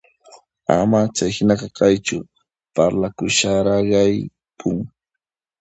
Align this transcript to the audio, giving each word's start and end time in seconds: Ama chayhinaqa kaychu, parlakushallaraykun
Ama 0.77 0.99
chayhinaqa 1.15 1.67
kaychu, 1.77 2.17
parlakushallaraykun 2.75 4.77